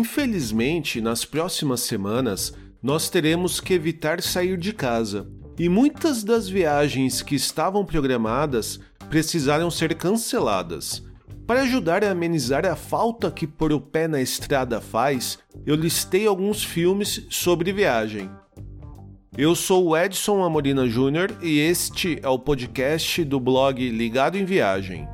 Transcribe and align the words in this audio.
Infelizmente, 0.00 0.98
nas 0.98 1.26
próximas 1.26 1.80
semanas, 1.82 2.54
nós 2.82 3.10
teremos 3.10 3.60
que 3.60 3.74
evitar 3.74 4.22
sair 4.22 4.56
de 4.56 4.72
casa, 4.72 5.28
e 5.58 5.68
muitas 5.68 6.24
das 6.24 6.48
viagens 6.48 7.20
que 7.20 7.34
estavam 7.34 7.84
programadas 7.84 8.80
precisaram 9.10 9.70
ser 9.70 9.94
canceladas. 9.94 11.02
Para 11.46 11.60
ajudar 11.64 12.02
a 12.02 12.12
amenizar 12.12 12.64
a 12.64 12.74
falta 12.74 13.30
que 13.30 13.46
pôr 13.46 13.74
o 13.74 13.80
pé 13.80 14.08
na 14.08 14.22
estrada 14.22 14.80
faz, 14.80 15.38
eu 15.66 15.74
listei 15.74 16.26
alguns 16.26 16.64
filmes 16.64 17.26
sobre 17.28 17.70
viagem. 17.70 18.30
Eu 19.36 19.54
sou 19.54 19.88
o 19.88 19.94
Edson 19.94 20.42
Amorina 20.42 20.88
Júnior 20.88 21.30
e 21.42 21.58
este 21.58 22.18
é 22.22 22.28
o 22.30 22.38
podcast 22.38 23.22
do 23.22 23.38
blog 23.38 23.86
Ligado 23.90 24.38
em 24.38 24.46
Viagem. 24.46 25.06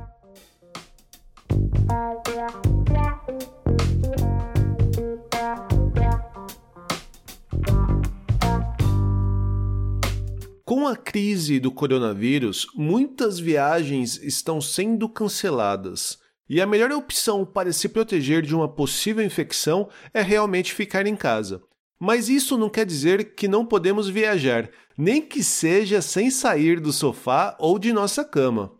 Com 10.87 10.91
a 10.91 10.95
crise 10.95 11.59
do 11.59 11.69
coronavírus, 11.69 12.65
muitas 12.73 13.37
viagens 13.37 14.23
estão 14.23 14.61
sendo 14.61 15.09
canceladas. 15.09 16.17
E 16.49 16.61
a 16.61 16.65
melhor 16.65 16.93
opção 16.93 17.45
para 17.45 17.73
se 17.73 17.89
proteger 17.89 18.41
de 18.41 18.55
uma 18.55 18.69
possível 18.69 19.21
infecção 19.21 19.89
é 20.13 20.21
realmente 20.21 20.73
ficar 20.73 21.05
em 21.05 21.13
casa. 21.13 21.61
Mas 21.99 22.29
isso 22.29 22.57
não 22.57 22.69
quer 22.69 22.85
dizer 22.85 23.35
que 23.35 23.49
não 23.49 23.65
podemos 23.65 24.07
viajar, 24.07 24.69
nem 24.97 25.21
que 25.21 25.43
seja 25.43 26.01
sem 26.01 26.31
sair 26.31 26.79
do 26.79 26.93
sofá 26.93 27.57
ou 27.59 27.77
de 27.77 27.91
nossa 27.91 28.23
cama. 28.23 28.71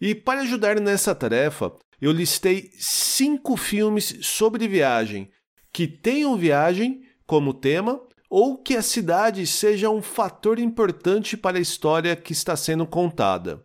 E 0.00 0.14
para 0.14 0.40
ajudar 0.40 0.80
nessa 0.80 1.14
tarefa, 1.14 1.70
eu 2.00 2.12
listei 2.12 2.70
cinco 2.78 3.58
filmes 3.58 4.20
sobre 4.22 4.66
viagem 4.66 5.30
que 5.70 5.86
tenham 5.86 6.34
viagem 6.34 7.02
como 7.26 7.52
tema 7.52 8.00
ou 8.34 8.56
que 8.56 8.74
a 8.74 8.80
cidade 8.80 9.46
seja 9.46 9.90
um 9.90 10.00
fator 10.00 10.58
importante 10.58 11.36
para 11.36 11.58
a 11.58 11.60
história 11.60 12.16
que 12.16 12.32
está 12.32 12.56
sendo 12.56 12.86
contada. 12.86 13.62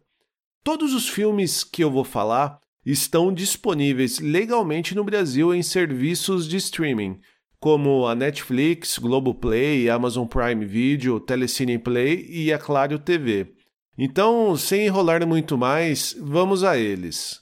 Todos 0.61 0.93
os 0.93 1.07
filmes 1.07 1.63
que 1.63 1.81
eu 1.81 1.89
vou 1.89 2.03
falar 2.03 2.59
estão 2.85 3.33
disponíveis 3.33 4.19
legalmente 4.19 4.93
no 4.93 5.05
Brasil 5.05 5.55
em 5.55 5.63
serviços 5.63 6.45
de 6.45 6.57
streaming, 6.57 7.17
como 7.61 8.05
a 8.05 8.13
Netflix, 8.13 8.97
Globoplay, 8.97 9.89
Amazon 9.89 10.27
Prime 10.27 10.65
Video, 10.65 11.17
Telecine 11.17 11.79
Play 11.79 12.27
e 12.29 12.51
a 12.51 12.59
Claro 12.59 12.99
TV. 12.99 13.53
Então, 13.97 14.57
sem 14.57 14.85
enrolar 14.85 15.25
muito 15.25 15.57
mais, 15.57 16.13
vamos 16.19 16.65
a 16.65 16.77
eles. 16.77 17.39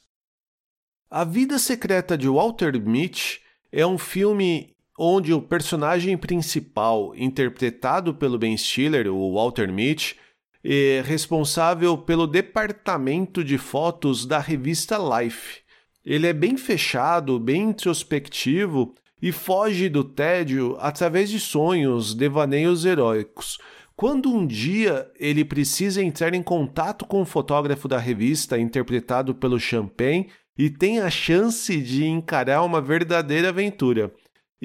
A 1.10 1.24
Vida 1.24 1.58
Secreta 1.58 2.16
de 2.16 2.30
Walter 2.30 2.80
Mitty 2.80 3.42
é 3.72 3.84
um 3.84 3.98
filme 3.98 4.75
onde 4.98 5.34
o 5.34 5.42
personagem 5.42 6.18
principal, 6.18 7.14
interpretado 7.16 8.14
pelo 8.14 8.38
Ben 8.38 8.56
Stiller, 8.56 9.08
o 9.08 9.34
Walter 9.34 9.72
Mitty, 9.72 10.16
é 10.64 11.04
responsável 11.06 11.98
pelo 11.98 12.26
departamento 12.26 13.44
de 13.44 13.58
fotos 13.58 14.26
da 14.26 14.40
revista 14.40 14.98
Life. 14.98 15.60
Ele 16.04 16.28
é 16.28 16.34
bem 16.34 16.58
fechado, 16.58 17.40
bem 17.40 17.70
introspectivo 17.70 18.96
e 19.22 19.32
foge 19.32 19.90
do 19.90 20.04
tédio 20.04 20.76
através 20.80 21.30
de 21.30 21.40
sonhos, 21.40 22.14
devaneios 22.14 22.86
heróicos. 22.86 23.58
Quando 23.96 24.30
um 24.30 24.46
dia 24.46 25.10
ele 25.20 25.46
precisa 25.46 26.04
entrar 26.04 26.34
em 26.34 26.44
contato 26.44 27.06
com 27.06 27.22
o 27.22 27.26
fotógrafo 27.26 27.88
da 27.88 27.98
revista, 27.98 28.60
interpretado 28.60 29.34
pelo 29.34 29.60
Champagne, 29.60 30.30
e 30.58 30.70
tem 30.70 31.00
a 31.00 31.10
chance 31.10 31.76
de 31.82 32.06
encarar 32.06 32.64
uma 32.64 32.82
verdadeira 32.82 33.50
aventura. 33.50 34.12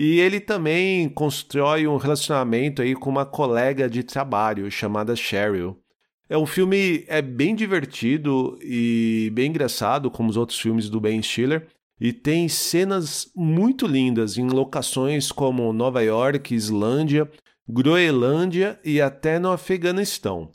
E 0.03 0.19
ele 0.19 0.41
também 0.41 1.11
constrói 1.11 1.87
um 1.87 1.99
relacionamento 1.99 2.81
aí 2.81 2.95
com 2.95 3.11
uma 3.11 3.27
colega 3.27 3.87
de 3.87 4.03
trabalho 4.03 4.71
chamada 4.71 5.15
Cheryl. 5.15 5.79
É 6.27 6.39
um 6.39 6.47
filme 6.47 7.05
é 7.07 7.21
bem 7.21 7.55
divertido 7.55 8.59
e 8.63 9.31
bem 9.35 9.51
engraçado, 9.51 10.11
como 10.11 10.31
os 10.31 10.39
outros 10.39 10.59
filmes 10.59 10.89
do 10.89 10.99
Ben 10.99 11.21
Stiller, 11.21 11.67
e 12.01 12.15
tem 12.15 12.49
cenas 12.49 13.31
muito 13.37 13.87
lindas 13.87 14.39
em 14.39 14.49
locações 14.49 15.31
como 15.31 15.71
Nova 15.71 16.03
York, 16.03 16.55
Islândia, 16.55 17.31
Groenlândia 17.69 18.81
e 18.83 19.03
até 19.03 19.39
no 19.39 19.53
Afeganistão. 19.53 20.51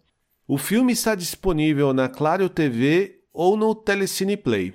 O 0.48 0.58
filme 0.58 0.92
está 0.92 1.14
disponível 1.14 1.94
na 1.94 2.10
Claro 2.10 2.50
TV 2.50 3.20
ou 3.32 3.56
no 3.56 3.76
Telecine 3.76 4.38
Play. 4.38 4.74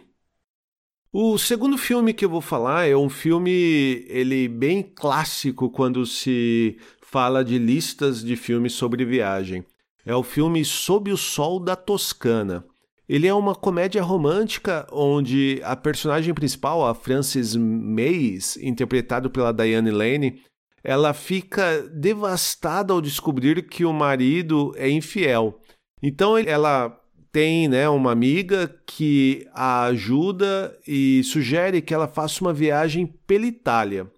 O 1.13 1.37
segundo 1.39 1.77
filme 1.77 2.15
que 2.15 2.25
eu 2.25 2.31
vou 2.31 2.41
falar 2.41 2.89
é 2.89 2.97
um 2.97 3.09
filme 3.09 4.05
ele 4.07 4.47
bem 4.47 4.81
clássico 4.81 5.69
quando 5.69 6.07
se 6.07 6.79
fala 7.03 7.45
de 7.45 7.59
listas 7.59 8.23
de 8.23 8.37
filmes 8.37 8.75
sobre 8.75 9.05
viagem. 9.05 9.65
É 10.07 10.15
o 10.15 10.23
filme 10.23 10.65
Sob 10.65 11.11
o 11.11 11.17
Sol 11.17 11.59
da 11.59 11.75
Toscana. 11.75 12.65
Ele 13.09 13.27
é 13.27 13.35
uma 13.35 13.57
comédia 13.57 14.05
romântica 14.05 14.87
onde 14.93 15.61
a 15.65 15.75
personagem 15.75 16.33
principal, 16.33 16.87
a 16.87 16.95
Frances 16.95 17.57
Mays, 17.57 18.57
interpretado 18.59 19.29
pela 19.29 19.53
Diane 19.53 19.91
Lane, 19.91 20.41
ela 20.81 21.13
fica 21.13 21.83
devastada 21.93 22.93
ao 22.93 23.01
descobrir 23.01 23.67
que 23.67 23.85
o 23.85 23.93
marido 23.93 24.73
é 24.77 24.89
infiel. 24.89 25.61
Então 26.01 26.39
ela 26.39 27.00
tem 27.33 27.69
né, 27.69 27.89
uma 27.89 28.13
amiga 28.13 28.75
que 28.87 29.47
a 29.55 29.85
ajuda 29.85 30.77
e 30.87 31.23
sugere 31.25 31.81
que 31.81 31.95
ela 31.95 32.09
faça 32.09 32.41
uma 32.43 32.53
viagem 32.53 33.07
pela 33.27 33.47
Itália. 33.47 34.11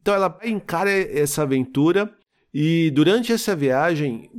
Então 0.00 0.14
ela 0.14 0.38
encara 0.44 0.90
essa 0.90 1.42
aventura 1.42 2.12
e 2.58 2.90
durante 2.92 3.32
essa 3.32 3.54
viagem, 3.54 4.30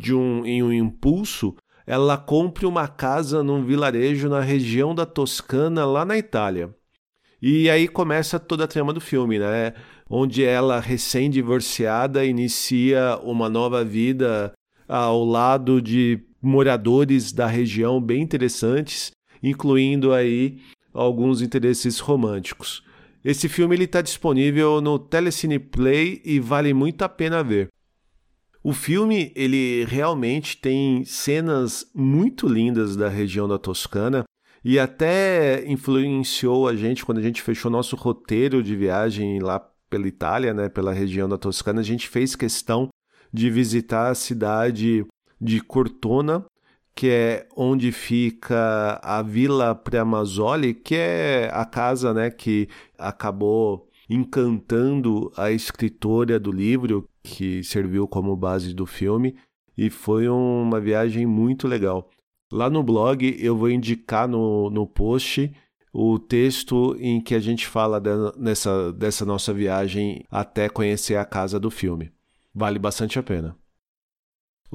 de 0.00 0.14
um, 0.14 0.46
em 0.46 0.62
um 0.62 0.72
impulso, 0.72 1.56
ela 1.86 2.16
compra 2.16 2.68
uma 2.68 2.86
casa 2.86 3.42
num 3.42 3.64
vilarejo 3.64 4.28
na 4.28 4.40
região 4.40 4.94
da 4.94 5.04
Toscana, 5.04 5.84
lá 5.84 6.04
na 6.04 6.16
Itália. 6.16 6.74
E 7.42 7.68
aí 7.68 7.88
começa 7.88 8.38
toda 8.38 8.64
a 8.64 8.68
trama 8.68 8.92
do 8.92 9.00
filme, 9.00 9.38
né? 9.38 9.74
Onde 10.08 10.44
ela, 10.44 10.78
recém-divorciada, 10.78 12.24
inicia 12.24 13.18
uma 13.22 13.50
nova 13.50 13.84
vida 13.84 14.52
ao 14.88 15.24
lado 15.24 15.82
de 15.82 16.24
moradores 16.44 17.32
da 17.32 17.46
região 17.46 18.00
bem 18.00 18.22
interessantes, 18.22 19.10
incluindo 19.42 20.12
aí 20.12 20.58
alguns 20.92 21.42
interesses 21.42 21.98
românticos. 21.98 22.82
Esse 23.24 23.48
filme 23.48 23.74
está 23.76 24.02
disponível 24.02 24.80
no 24.80 24.98
Telecine 24.98 25.58
Play 25.58 26.20
e 26.24 26.38
vale 26.38 26.74
muito 26.74 27.02
a 27.02 27.08
pena 27.08 27.42
ver. 27.42 27.68
O 28.62 28.72
filme 28.72 29.32
ele 29.34 29.84
realmente 29.84 30.56
tem 30.58 31.04
cenas 31.04 31.90
muito 31.94 32.46
lindas 32.46 32.96
da 32.96 33.08
região 33.08 33.48
da 33.48 33.58
Toscana 33.58 34.24
e 34.64 34.78
até 34.78 35.66
influenciou 35.66 36.66
a 36.66 36.74
gente 36.74 37.04
quando 37.04 37.18
a 37.18 37.22
gente 37.22 37.42
fechou 37.42 37.70
nosso 37.70 37.96
roteiro 37.96 38.62
de 38.62 38.74
viagem 38.74 39.38
lá 39.38 39.60
pela 39.90 40.08
Itália, 40.08 40.54
né, 40.54 40.68
pela 40.68 40.92
região 40.92 41.28
da 41.28 41.36
Toscana, 41.36 41.80
a 41.80 41.84
gente 41.84 42.08
fez 42.08 42.34
questão 42.34 42.88
de 43.32 43.50
visitar 43.50 44.10
a 44.10 44.14
cidade 44.14 45.04
de 45.44 45.60
Cortona, 45.60 46.46
que 46.94 47.08
é 47.10 47.46
onde 47.54 47.92
fica 47.92 48.98
a 49.02 49.20
Vila 49.20 49.74
Preamazzoli, 49.74 50.72
que 50.72 50.94
é 50.94 51.50
a 51.52 51.66
casa 51.66 52.14
né, 52.14 52.30
que 52.30 52.66
acabou 52.96 53.86
encantando 54.08 55.30
a 55.36 55.50
escritora 55.50 56.40
do 56.40 56.50
livro, 56.50 57.06
que 57.22 57.62
serviu 57.62 58.08
como 58.08 58.34
base 58.34 58.72
do 58.72 58.86
filme, 58.86 59.36
e 59.76 59.90
foi 59.90 60.28
uma 60.28 60.80
viagem 60.80 61.26
muito 61.26 61.68
legal. 61.68 62.08
Lá 62.50 62.70
no 62.70 62.82
blog 62.82 63.36
eu 63.38 63.56
vou 63.56 63.70
indicar 63.70 64.26
no, 64.26 64.70
no 64.70 64.86
post 64.86 65.52
o 65.92 66.18
texto 66.18 66.96
em 66.98 67.20
que 67.20 67.34
a 67.34 67.40
gente 67.40 67.66
fala 67.66 68.00
de, 68.00 68.10
nessa, 68.38 68.92
dessa 68.92 69.24
nossa 69.24 69.52
viagem 69.52 70.24
até 70.30 70.68
conhecer 70.68 71.16
a 71.16 71.24
casa 71.24 71.58
do 71.60 71.70
filme. 71.70 72.10
Vale 72.54 72.78
bastante 72.78 73.18
a 73.18 73.22
pena. 73.22 73.56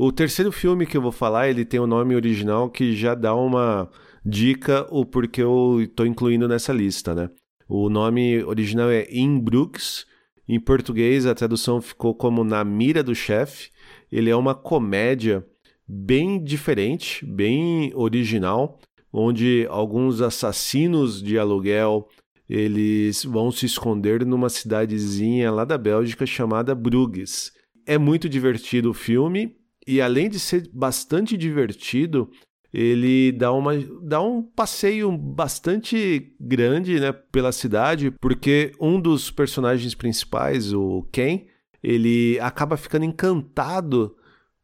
O 0.02 0.14
terceiro 0.14 0.50
filme 0.50 0.86
que 0.86 0.96
eu 0.96 1.02
vou 1.02 1.12
falar, 1.12 1.50
ele 1.50 1.66
tem 1.66 1.78
o 1.78 1.84
um 1.84 1.86
nome 1.86 2.16
original 2.16 2.70
que 2.70 2.96
já 2.96 3.14
dá 3.14 3.36
uma 3.36 3.92
dica 4.26 4.88
o 4.90 5.06
porquê 5.06 5.44
eu 5.44 5.82
estou 5.82 6.06
incluindo 6.06 6.48
nessa 6.48 6.72
lista, 6.72 7.14
né? 7.14 7.30
O 7.68 7.90
nome 7.90 8.42
original 8.46 8.90
é 8.90 9.06
In 9.12 9.38
Brooks. 9.38 10.06
Em 10.48 10.58
português, 10.58 11.26
a 11.26 11.36
tradução 11.36 11.82
ficou 11.82 12.16
como 12.16 12.46
Na 12.46 12.64
Mira 12.64 13.04
do 13.04 13.14
Chefe. 13.14 13.72
Ele 14.10 14.30
é 14.30 14.36
uma 14.38 14.56
comédia 14.56 15.46
bem 15.86 16.42
diferente, 16.42 17.26
bem 17.26 17.92
original, 17.94 18.80
onde 19.12 19.68
alguns 19.70 20.22
assassinos 20.22 21.22
de 21.22 21.38
aluguel 21.38 22.08
eles 22.50 23.26
vão 23.26 23.52
se 23.52 23.66
esconder 23.66 24.26
numa 24.26 24.48
cidadezinha 24.48 25.52
lá 25.52 25.66
da 25.66 25.78
Bélgica 25.78 26.26
chamada 26.26 26.74
Bruges. 26.74 27.52
É 27.86 27.98
muito 27.98 28.30
divertido 28.30 28.92
o 28.92 28.94
filme 28.94 29.59
e 29.90 30.00
além 30.00 30.30
de 30.30 30.40
ser 30.40 30.70
bastante 30.72 31.36
divertido, 31.36 32.30
ele 32.72 33.32
dá, 33.32 33.52
uma, 33.52 33.72
dá 34.04 34.22
um 34.22 34.44
passeio 34.44 35.12
bastante 35.18 36.36
grande 36.40 37.00
né, 37.00 37.12
pela 37.12 37.52
cidade, 37.52 38.12
porque 38.12 38.72
um 38.80 39.02
dos 39.02 39.32
personagens 39.32 39.96
principais, 39.96 40.72
o 40.72 41.02
Ken, 41.12 41.48
ele 41.82 42.40
acaba 42.40 42.78
ficando 42.78 43.04
encantado 43.04 44.16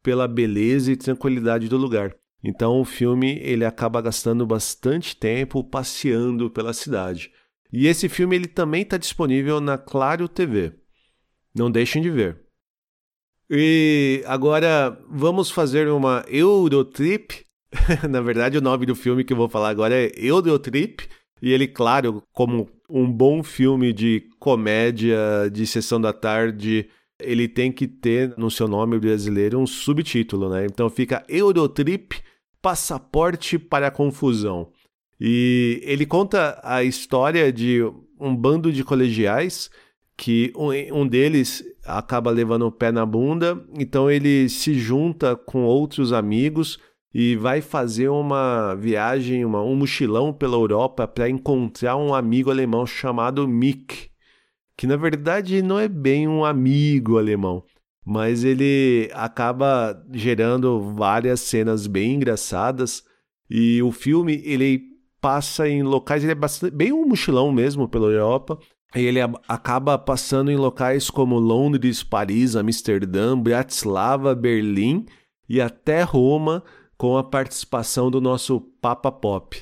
pela 0.03 0.27
beleza 0.27 0.91
e 0.91 0.95
tranquilidade 0.95 1.67
do 1.67 1.77
lugar. 1.77 2.15
Então 2.43 2.79
o 2.79 2.85
filme 2.85 3.39
ele 3.41 3.65
acaba 3.65 3.99
gastando 4.01 4.45
bastante 4.45 5.15
tempo 5.17 5.63
passeando 5.63 6.51
pela 6.51 6.73
cidade. 6.73 7.31
E 7.73 7.87
esse 7.87 8.07
filme 8.07 8.35
ele 8.35 8.47
também 8.47 8.83
está 8.83 8.97
disponível 8.97 9.59
na 9.59 9.79
Claro 9.79 10.29
TV. 10.29 10.73
Não 11.55 11.71
deixem 11.71 12.03
de 12.03 12.11
ver. 12.11 12.44
E 13.49 14.23
agora 14.25 14.97
vamos 15.09 15.51
fazer 15.51 15.87
uma 15.87 16.25
Eurotrip 16.27 17.45
Na 18.09 18.21
verdade, 18.21 18.57
o 18.57 18.61
nome 18.61 18.85
do 18.85 18.95
filme 18.95 19.23
que 19.23 19.33
eu 19.33 19.37
vou 19.37 19.49
falar 19.49 19.69
agora 19.69 19.95
é 19.95 20.11
Eurotrip. 20.15 21.07
E 21.41 21.51
ele, 21.51 21.67
claro, 21.67 22.23
como 22.33 22.69
um 22.89 23.11
bom 23.11 23.43
filme 23.43 23.91
de 23.93 24.27
comédia 24.39 25.17
de 25.51 25.67
sessão 25.67 25.99
da 25.99 26.13
tarde, 26.13 26.87
ele 27.19 27.47
tem 27.47 27.71
que 27.71 27.87
ter 27.87 28.33
no 28.37 28.49
seu 28.49 28.67
nome 28.67 28.97
brasileiro 28.99 29.59
um 29.59 29.67
subtítulo, 29.67 30.49
né? 30.49 30.65
Então 30.65 30.89
fica 30.89 31.23
Eurotrip 31.27 32.13
Passaporte 32.61 33.59
para 33.59 33.87
a 33.87 33.91
Confusão. 33.91 34.69
E 35.19 35.81
ele 35.83 36.05
conta 36.05 36.59
a 36.63 36.83
história 36.83 37.51
de 37.51 37.81
um 38.19 38.35
bando 38.35 38.71
de 38.71 38.83
colegiais 38.83 39.69
que 40.17 40.53
um, 40.55 41.07
deles 41.07 41.63
acaba 41.85 42.31
levando 42.31 42.65
o 42.65 42.71
pé 42.71 42.91
na 42.91 43.05
bunda, 43.05 43.61
então 43.77 44.09
ele 44.09 44.47
se 44.49 44.73
junta 44.73 45.35
com 45.35 45.63
outros 45.63 46.13
amigos 46.13 46.79
e 47.13 47.35
vai 47.35 47.61
fazer 47.61 48.09
uma 48.09 48.75
viagem, 48.75 49.45
uma, 49.45 49.61
um 49.61 49.75
mochilão 49.75 50.33
pela 50.33 50.55
Europa 50.55 51.07
para 51.07 51.29
encontrar 51.29 51.95
um 51.95 52.13
amigo 52.13 52.49
alemão 52.49 52.85
chamado 52.85 53.47
Mick, 53.47 54.09
que 54.77 54.87
na 54.87 54.97
verdade 54.97 55.61
não 55.61 55.79
é 55.79 55.87
bem 55.87 56.27
um 56.27 56.43
amigo 56.43 57.17
alemão, 57.17 57.63
mas 58.05 58.43
ele 58.43 59.09
acaba 59.13 60.01
gerando 60.11 60.93
várias 60.93 61.41
cenas 61.41 61.87
bem 61.87 62.15
engraçadas 62.15 63.03
e 63.49 63.81
o 63.81 63.91
filme 63.91 64.41
ele 64.43 64.95
passa 65.21 65.67
em 65.67 65.83
locais, 65.83 66.23
ele 66.23 66.33
é 66.33 66.35
bastante, 66.35 66.75
bem 66.75 66.93
um 66.93 67.07
mochilão 67.07 67.51
mesmo 67.51 67.87
pela 67.87 68.07
Europa. 68.07 68.59
E 68.95 69.01
ele 69.01 69.19
acaba 69.47 69.97
passando 69.97 70.49
em 70.49 70.55
locais 70.55 71.09
como 71.09 71.37
Londres, 71.37 72.01
Paris, 72.01 72.55
Amsterdã, 72.55 73.37
Bratislava, 73.37 74.33
Berlim 74.33 75.05
e 75.49 75.59
até 75.59 76.01
Roma, 76.01 76.63
com 76.97 77.17
a 77.17 77.23
participação 77.23 78.09
do 78.09 78.21
nosso 78.21 78.61
Papa 78.81 79.11
Pop. 79.11 79.61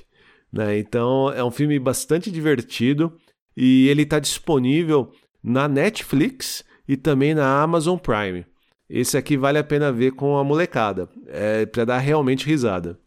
Né? 0.51 0.77
Então 0.77 1.31
é 1.31 1.43
um 1.43 1.49
filme 1.49 1.79
bastante 1.79 2.29
divertido 2.29 3.11
e 3.57 3.87
ele 3.87 4.03
está 4.03 4.19
disponível 4.19 5.11
na 5.43 5.67
Netflix 5.67 6.63
e 6.87 6.95
também 6.95 7.33
na 7.33 7.61
Amazon 7.61 7.97
Prime. 7.97 8.45
Esse 8.87 9.17
aqui 9.17 9.35
vale 9.35 9.57
a 9.57 9.63
pena 9.63 9.91
ver 9.91 10.11
com 10.11 10.37
a 10.37 10.43
molecada, 10.43 11.09
é 11.27 11.65
para 11.65 11.85
dar 11.85 11.97
realmente 11.97 12.45
risada. 12.45 12.99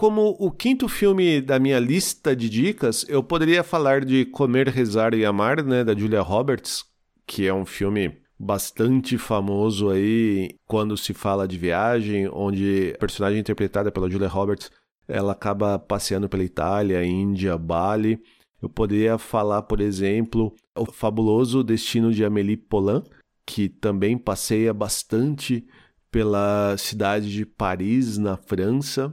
Como 0.00 0.34
o 0.38 0.50
quinto 0.50 0.88
filme 0.88 1.42
da 1.42 1.58
minha 1.58 1.78
lista 1.78 2.34
de 2.34 2.48
dicas, 2.48 3.04
eu 3.06 3.22
poderia 3.22 3.62
falar 3.62 4.02
de 4.02 4.24
Comer, 4.24 4.66
Rezar 4.66 5.12
e 5.12 5.26
Amar, 5.26 5.62
né, 5.62 5.84
da 5.84 5.94
Julia 5.94 6.22
Roberts, 6.22 6.86
que 7.26 7.46
é 7.46 7.52
um 7.52 7.66
filme 7.66 8.16
bastante 8.38 9.18
famoso 9.18 9.90
aí 9.90 10.54
quando 10.64 10.96
se 10.96 11.12
fala 11.12 11.46
de 11.46 11.58
viagem, 11.58 12.30
onde 12.32 12.92
a 12.94 12.98
personagem 12.98 13.40
interpretada 13.40 13.92
pela 13.92 14.08
Julia 14.08 14.26
Roberts, 14.26 14.70
ela 15.06 15.32
acaba 15.32 15.78
passeando 15.78 16.30
pela 16.30 16.44
Itália, 16.44 17.04
Índia, 17.04 17.58
Bali. 17.58 18.18
Eu 18.62 18.70
poderia 18.70 19.18
falar, 19.18 19.60
por 19.64 19.82
exemplo, 19.82 20.54
o 20.78 20.86
fabuloso 20.86 21.62
destino 21.62 22.10
de 22.10 22.24
Amélie 22.24 22.56
Poulain, 22.56 23.02
que 23.44 23.68
também 23.68 24.16
passeia 24.16 24.72
bastante 24.72 25.62
pela 26.10 26.74
cidade 26.78 27.30
de 27.30 27.44
Paris, 27.44 28.16
na 28.16 28.38
França, 28.38 29.12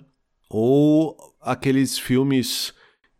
ou 0.50 1.16
aqueles 1.42 1.98
filmes 1.98 2.74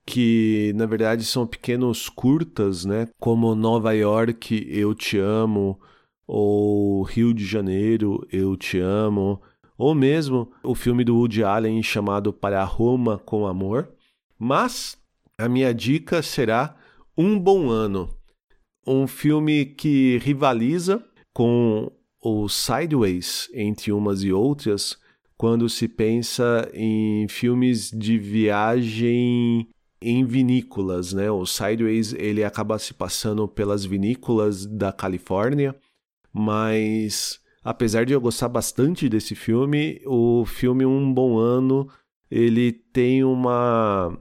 que 0.06 0.72
na 0.76 0.86
verdade 0.86 1.26
são 1.26 1.46
pequenos 1.46 2.08
curtas, 2.08 2.86
né? 2.86 3.08
Como 3.20 3.54
Nova 3.56 3.94
York, 3.94 4.66
Eu 4.70 4.96
Te 4.96 5.18
Amo, 5.18 5.80
ou 6.26 7.04
Rio 7.04 7.34
de 7.34 7.46
Janeiro, 7.46 8.26
Eu 8.32 8.56
Te 8.56 8.80
Amo, 8.80 9.42
ou 9.78 9.94
mesmo 9.94 10.52
o 10.64 10.74
filme 10.74 11.04
do 11.04 11.16
Woody 11.16 11.44
Allen 11.44 11.84
chamado 11.84 12.32
Para 12.32 12.64
Roma 12.64 13.18
com 13.18 13.46
Amor. 13.46 13.90
Mas 14.40 14.98
a 15.38 15.50
minha 15.50 15.74
dica 15.74 16.22
será 16.22 16.76
Um 17.18 17.38
Bom 17.38 17.70
Ano, 17.70 18.10
um 18.86 19.08
filme 19.08 19.66
que 19.66 20.18
rivaliza 20.20 21.04
com 21.34 21.92
o 22.22 22.48
Sideways 22.48 23.50
entre 23.54 23.92
umas 23.92 24.24
e 24.24 24.32
outras 24.32 24.98
quando 25.38 25.70
se 25.70 25.88
pensa 25.88 26.70
em 26.74 27.28
filmes 27.28 27.92
de 27.92 28.18
viagem 28.18 29.70
em 30.02 30.26
vinícolas, 30.26 31.14
né? 31.14 31.30
O 31.32 31.46
Sideways 31.46 32.14
ele 32.14 32.44
acaba 32.44 32.78
se 32.80 32.94
passando 32.94 33.48
pelas 33.48 33.86
vinícolas 33.86 34.66
da 34.66 34.92
Califórnia 34.92 35.76
mas 36.38 37.40
apesar 37.64 38.06
de 38.06 38.14
eu 38.14 38.22
gostar 38.22 38.48
bastante 38.48 39.10
desse 39.10 39.34
filme, 39.34 40.00
o 40.06 40.46
filme 40.46 40.86
Um 40.86 41.12
Bom 41.12 41.40
Ano 41.40 41.90
ele 42.30 42.72
tem 42.72 43.24
uma 43.24 44.16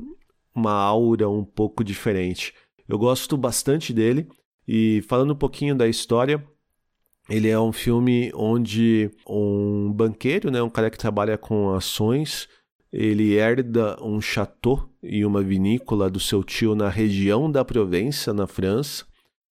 uma 0.55 0.73
aura 0.73 1.29
um 1.29 1.45
pouco 1.45 1.85
diferente. 1.85 2.55
Eu 2.89 2.99
gosto 2.99 3.37
bastante 3.37 3.93
dele 3.93 4.27
e 4.67 5.03
falando 5.07 5.35
um 5.35 5.37
pouquinho 5.37 5.75
da 5.75 5.87
história, 5.87 6.43
ele 7.29 7.49
é 7.49 7.59
um 7.59 7.73
filme 7.73 8.31
onde 8.35 9.11
um 9.29 9.93
banqueiro, 9.93 10.51
né, 10.51 10.63
um 10.63 10.71
cara 10.71 10.91
que 10.91 10.99
trabalha 10.99 11.37
com 11.37 11.75
ações, 11.75 12.49
ele 12.93 13.35
herda 13.35 13.97
um 14.03 14.21
chateau 14.21 14.89
e 15.03 15.25
uma 15.25 15.43
vinícola 15.43 16.09
do 16.09 16.21
seu 16.21 16.43
tio 16.45 16.75
na 16.75 16.89
região 16.89 17.51
da 17.51 17.65
Provença, 17.65 18.33
na 18.33 18.47
França, 18.47 19.05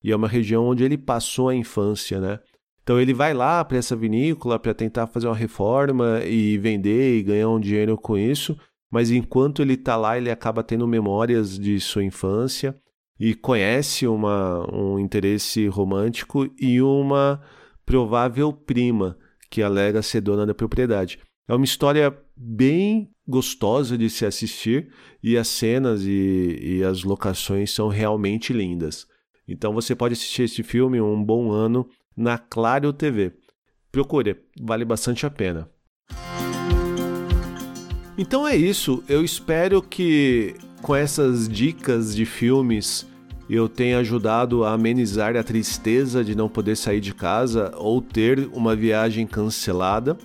e 0.04 0.12
é 0.12 0.16
uma 0.16 0.28
região 0.28 0.66
onde 0.66 0.84
ele 0.84 0.98
passou 0.98 1.50
a 1.50 1.56
infância, 1.56 2.20
né? 2.20 2.40
Então 2.82 3.00
ele 3.00 3.14
vai 3.14 3.34
lá 3.34 3.64
para 3.64 3.78
essa 3.78 3.96
vinícola 3.96 4.58
para 4.58 4.74
tentar 4.74 5.06
fazer 5.06 5.28
uma 5.28 5.36
reforma 5.36 6.22
e 6.26 6.58
vender 6.58 7.20
e 7.20 7.24
ganhar 7.24 7.50
um 7.50 7.60
dinheiro 7.60 7.96
com 7.96 8.18
isso, 8.18 8.58
mas 8.90 9.12
enquanto 9.12 9.62
ele 9.62 9.74
está 9.74 9.96
lá, 9.96 10.18
ele 10.18 10.32
acaba 10.32 10.64
tendo 10.64 10.88
memórias 10.88 11.60
de 11.60 11.80
sua 11.80 12.04
infância 12.04 12.76
e 13.20 13.36
conhece 13.36 14.08
uma, 14.08 14.66
um 14.74 14.98
interesse 14.98 15.68
romântico 15.68 16.50
e 16.60 16.82
uma 16.82 17.42
provável 17.86 18.54
prima 18.54 19.18
que 19.50 19.62
alega 19.62 20.02
ser 20.02 20.22
dona 20.22 20.46
da 20.46 20.54
propriedade. 20.54 21.20
É 21.48 21.54
uma 21.54 21.66
história 21.66 22.16
bem 22.38 23.10
gostosa 23.28 23.98
de 23.98 24.10
se 24.10 24.26
assistir 24.26 24.92
e 25.22 25.38
as 25.38 25.48
cenas 25.48 26.04
e, 26.04 26.60
e 26.62 26.84
as 26.84 27.04
locações 27.04 27.72
são 27.72 27.88
realmente 27.88 28.54
lindas. 28.54 29.08
Então 29.48 29.74
você 29.74 29.96
pode 29.96 30.14
assistir 30.14 30.44
esse 30.44 30.64
filme 30.64 31.02
um 31.02 31.24
bom 31.24 31.52
ano 31.52 31.90
na 32.16 32.38
Claro 32.38 32.94
TV. 32.94 33.34
Procure, 33.92 34.38
vale 34.62 34.86
bastante 34.86 35.26
a 35.26 35.30
pena. 35.30 35.70
Então 38.22 38.46
é 38.46 38.54
isso, 38.54 39.02
eu 39.08 39.24
espero 39.24 39.82
que 39.82 40.54
com 40.82 40.94
essas 40.94 41.48
dicas 41.48 42.14
de 42.14 42.26
filmes 42.26 43.08
eu 43.50 43.70
tenha 43.70 43.98
ajudado 44.00 44.66
a 44.66 44.74
amenizar 44.74 45.38
a 45.38 45.42
tristeza 45.42 46.22
de 46.22 46.36
não 46.36 46.50
poder 46.50 46.76
sair 46.76 47.00
de 47.00 47.14
casa 47.14 47.72
ou 47.78 48.02
ter 48.02 48.50
uma 48.52 48.76
viagem 48.76 49.26
cancelada. 49.26 50.18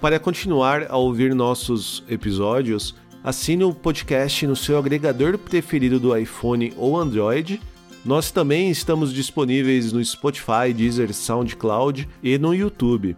Para 0.00 0.20
continuar 0.20 0.86
a 0.88 0.96
ouvir 0.96 1.34
nossos 1.34 2.04
episódios, 2.08 2.94
assine 3.24 3.64
o 3.64 3.74
podcast 3.74 4.46
no 4.46 4.54
seu 4.54 4.78
agregador 4.78 5.36
preferido 5.36 5.98
do 5.98 6.16
iPhone 6.16 6.72
ou 6.76 6.96
Android 6.96 7.60
nós 8.04 8.30
também 8.30 8.70
estamos 8.70 9.12
disponíveis 9.12 9.92
no 9.92 10.02
Spotify, 10.02 10.72
Deezer, 10.74 11.12
SoundCloud 11.12 12.08
e 12.22 12.38
no 12.38 12.54
YouTube. 12.54 13.14